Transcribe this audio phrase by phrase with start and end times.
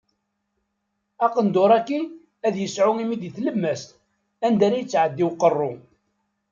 [1.25, 2.01] Aqendur-agi
[2.47, 3.89] ad isɛu imi di tlemmast,
[4.45, 5.71] anda ara yettɛeddi uqerru.